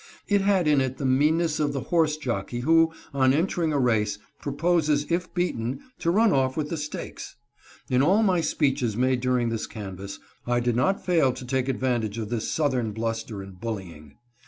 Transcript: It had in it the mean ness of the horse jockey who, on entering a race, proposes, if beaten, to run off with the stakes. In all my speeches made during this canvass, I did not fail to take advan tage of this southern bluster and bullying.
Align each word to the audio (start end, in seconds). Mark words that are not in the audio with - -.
It 0.27 0.41
had 0.41 0.67
in 0.67 0.81
it 0.81 0.97
the 0.97 1.05
mean 1.05 1.37
ness 1.37 1.59
of 1.59 1.73
the 1.73 1.81
horse 1.91 2.17
jockey 2.17 2.61
who, 2.61 2.91
on 3.13 3.33
entering 3.35 3.71
a 3.71 3.77
race, 3.77 4.17
proposes, 4.39 5.05
if 5.11 5.31
beaten, 5.35 5.81
to 5.99 6.09
run 6.09 6.33
off 6.33 6.57
with 6.57 6.69
the 6.71 6.77
stakes. 6.77 7.35
In 7.87 8.01
all 8.01 8.23
my 8.23 8.41
speeches 8.41 8.97
made 8.97 9.19
during 9.21 9.49
this 9.49 9.67
canvass, 9.67 10.17
I 10.47 10.59
did 10.59 10.75
not 10.75 11.05
fail 11.05 11.33
to 11.33 11.45
take 11.45 11.67
advan 11.67 12.01
tage 12.01 12.17
of 12.17 12.29
this 12.31 12.49
southern 12.51 12.93
bluster 12.93 13.43
and 13.43 13.59
bullying. 13.61 14.15